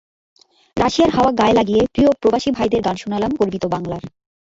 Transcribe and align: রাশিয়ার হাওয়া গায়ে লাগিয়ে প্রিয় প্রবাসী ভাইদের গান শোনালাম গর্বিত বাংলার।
রাশিয়ার 0.77 1.11
হাওয়া 1.15 1.31
গায়ে 1.31 1.57
লাগিয়ে 1.59 1.81
প্রিয় 1.93 2.09
প্রবাসী 2.21 2.49
ভাইদের 2.51 2.81
গান 2.81 2.95
শোনালাম 2.95 3.31
গর্বিত 3.39 3.63
বাংলার। 3.73 4.03